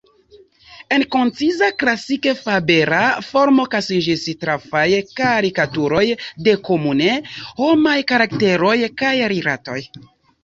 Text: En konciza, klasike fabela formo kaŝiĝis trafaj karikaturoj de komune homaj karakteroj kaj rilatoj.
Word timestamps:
En 0.95 1.03
konciza, 1.15 1.67
klasike 1.81 2.31
fabela 2.37 3.01
formo 3.27 3.65
kaŝiĝis 3.75 4.23
trafaj 4.45 4.87
karikaturoj 5.21 6.03
de 6.47 6.55
komune 6.71 7.13
homaj 7.59 7.97
karakteroj 8.13 8.75
kaj 9.03 9.13
rilatoj. 9.35 9.79